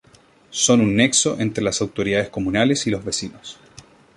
Son 0.63 0.81
un 0.81 0.95
nexo 0.95 1.37
entre 1.39 1.63
las 1.63 1.79
autoridades 1.79 2.27
comunales 2.31 2.87
y 2.87 2.89
los 2.89 3.05
vecinos. 3.05 3.59